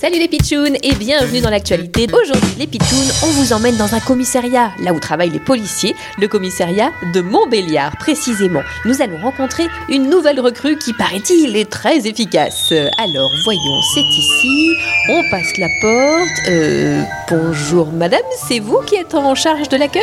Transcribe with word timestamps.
Salut 0.00 0.18
les 0.18 0.28
pitchouns 0.28 0.76
et 0.82 0.94
bienvenue 0.94 1.40
dans 1.40 1.50
l'actualité. 1.50 2.06
Aujourd'hui 2.12 2.54
les 2.56 2.68
pitchouns, 2.68 3.12
on 3.24 3.26
vous 3.26 3.52
emmène 3.52 3.76
dans 3.76 3.94
un 3.94 4.00
commissariat, 4.00 4.70
là 4.80 4.92
où 4.92 5.00
travaillent 5.00 5.30
les 5.30 5.40
policiers, 5.40 5.94
le 6.18 6.28
commissariat 6.28 6.92
de 7.12 7.20
Montbéliard 7.20 7.96
précisément. 7.96 8.62
Nous 8.84 9.02
allons 9.02 9.20
rencontrer 9.20 9.66
une 9.88 10.08
nouvelle 10.08 10.38
recrue 10.40 10.78
qui 10.78 10.92
paraît-il 10.92 11.56
est 11.56 11.68
très 11.68 12.06
efficace. 12.06 12.72
Alors 12.96 13.30
voyons, 13.44 13.82
c'est 13.92 14.00
ici, 14.00 14.70
on 15.10 15.28
passe 15.30 15.56
la 15.58 15.68
porte. 15.80 16.48
Euh, 16.48 17.02
bonjour 17.28 17.90
madame, 17.92 18.20
c'est 18.46 18.60
vous 18.60 18.78
qui 18.86 18.94
êtes 18.94 19.14
en 19.14 19.34
charge 19.34 19.68
de 19.68 19.76
l'accueil? 19.76 20.02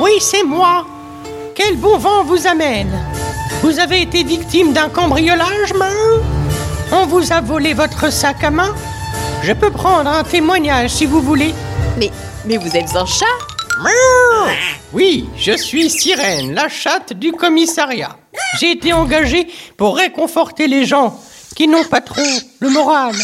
Oui, 0.00 0.10
c'est 0.20 0.42
moi. 0.42 0.84
Quel 1.54 1.76
bon 1.76 1.96
vent 1.96 2.24
vous 2.24 2.48
amène 2.48 2.90
Vous 3.62 3.78
avez 3.78 4.02
été 4.02 4.22
victime 4.22 4.72
d'un 4.72 4.88
cambriolage, 4.88 5.72
Miaou 5.74 6.22
On 6.92 7.06
vous 7.06 7.32
a 7.32 7.40
volé 7.40 7.74
votre 7.74 8.12
sac 8.12 8.44
à 8.44 8.50
main? 8.50 8.74
Je 9.42 9.52
peux 9.52 9.70
prendre 9.70 10.10
un 10.10 10.22
témoignage 10.24 10.90
si 10.90 11.06
vous 11.06 11.20
voulez. 11.20 11.54
Mais, 11.98 12.10
mais 12.46 12.56
vous 12.56 12.76
êtes 12.76 12.94
un 12.96 13.06
chat? 13.06 13.24
Oui, 14.92 15.28
je 15.36 15.52
suis 15.56 15.90
Sirène, 15.90 16.54
la 16.54 16.68
chatte 16.68 17.12
du 17.12 17.32
commissariat. 17.32 18.16
J'ai 18.60 18.72
été 18.72 18.92
engagée 18.92 19.48
pour 19.76 19.96
réconforter 19.96 20.68
les 20.68 20.84
gens 20.84 21.18
qui 21.56 21.66
n'ont 21.66 21.84
pas 21.84 22.00
trop 22.00 22.22
le 22.60 22.68
moral, 22.68 23.14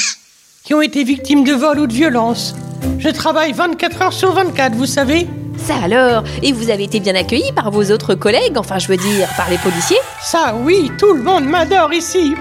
qui 0.65 0.75
ont 0.75 0.83
été 0.83 1.05
victimes 1.05 1.45
de 1.45 1.53
vol 1.53 1.79
ou 1.81 1.87
de 1.87 1.93
violence. 1.93 2.55
Je 2.99 3.09
travaille 3.09 3.53
24 3.53 4.03
heures 4.03 4.13
sur 4.13 4.33
24, 4.33 4.75
vous 4.75 4.87
savez? 4.87 5.27
Ça 5.63 5.77
alors 5.83 6.25
Et 6.43 6.53
vous 6.53 6.71
avez 6.71 6.85
été 6.85 7.01
bien 7.01 7.15
accueilli 7.15 7.53
par 7.53 7.71
vos 7.71 7.91
autres 7.91 8.15
collègues, 8.15 8.57
enfin 8.57 8.79
je 8.79 8.89
veux 8.89 8.97
dire 8.97 9.29
par 9.37 9.51
les 9.51 9.59
policiers 9.59 9.99
Ça, 10.23 10.55
oui, 10.57 10.91
tout 10.99 11.13
le 11.15 11.23
monde 11.23 11.45
m'adore 11.45 11.93
ici. 11.93 12.35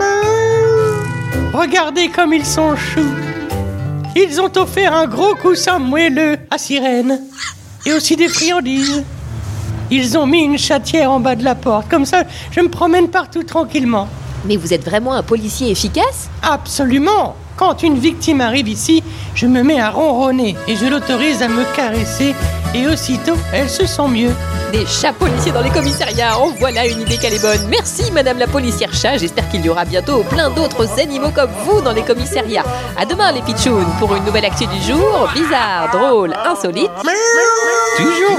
Regardez 1.53 2.09
comme 2.09 2.33
ils 2.33 2.45
sont 2.45 2.75
choux. 2.75 3.13
Ils 4.15 4.39
ont 4.41 4.51
offert 4.57 4.93
un 4.93 5.07
gros 5.07 5.35
coussin 5.35 5.79
moelleux 5.79 6.37
à 6.49 6.57
Sirène. 6.57 7.21
Et 7.85 7.93
aussi 7.93 8.15
des 8.15 8.27
friandises. 8.27 9.03
Ils 9.91 10.17
ont 10.17 10.27
mis 10.27 10.41
une 10.41 10.57
chatière 10.57 11.11
en 11.11 11.19
bas 11.19 11.35
de 11.35 11.43
la 11.43 11.55
porte. 11.55 11.89
Comme 11.89 12.05
ça, 12.05 12.23
je 12.51 12.61
me 12.61 12.69
promène 12.69 13.09
partout 13.09 13.43
tranquillement. 13.43 14.07
Mais 14.45 14.55
vous 14.57 14.73
êtes 14.73 14.83
vraiment 14.83 15.13
un 15.13 15.23
policier 15.23 15.69
efficace? 15.71 16.29
Absolument 16.41 17.35
Quand 17.57 17.83
une 17.83 17.97
victime 17.97 18.41
arrive 18.41 18.69
ici, 18.69 19.03
je 19.35 19.45
me 19.45 19.63
mets 19.63 19.79
à 19.79 19.89
ronronner 19.89 20.55
et 20.67 20.75
je 20.75 20.85
l'autorise 20.85 21.41
à 21.41 21.49
me 21.49 21.63
caresser. 21.75 22.33
Et 22.73 22.87
aussitôt, 22.87 23.35
elle 23.51 23.69
se 23.69 23.85
sent 23.85 24.07
mieux. 24.07 24.31
Des 24.71 24.85
chats 24.85 25.13
policiers 25.13 25.51
dans 25.51 25.61
les 25.61 25.71
commissariats, 25.71 26.37
en 26.37 26.49
voilà 26.59 26.85
une 26.85 27.01
idée 27.01 27.17
qu'elle 27.17 27.33
est 27.33 27.41
bonne. 27.41 27.67
Merci 27.69 28.11
madame 28.11 28.37
la 28.37 28.45
policière 28.45 28.93
chat, 28.93 29.17
j'espère 29.17 29.49
qu'il 29.49 29.65
y 29.65 29.69
aura 29.69 29.83
bientôt 29.83 30.23
plein 30.23 30.51
d'autres 30.51 30.99
animaux 30.99 31.31
comme 31.33 31.49
vous 31.65 31.81
dans 31.81 31.91
les 31.91 32.03
commissariats. 32.03 32.63
À 32.95 33.05
demain 33.05 33.31
les 33.31 33.41
pitchouns 33.41 33.87
pour 33.97 34.15
une 34.15 34.23
nouvelle 34.25 34.45
actu 34.45 34.67
du 34.67 34.79
jour, 34.83 35.27
bizarre, 35.33 35.89
drôle, 35.91 36.35
insolite. 36.45 36.91
Toujours 37.97 38.38